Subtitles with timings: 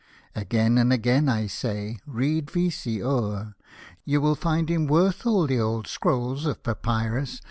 [0.33, 3.53] Again and again I say, read V— sey o'er;—
[4.03, 7.39] You will find him worth all the old scrolls of papyrus.